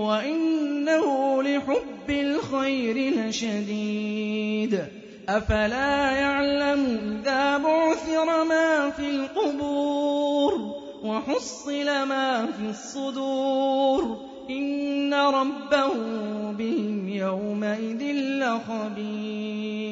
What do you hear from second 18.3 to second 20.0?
لَّخَبِيرٌ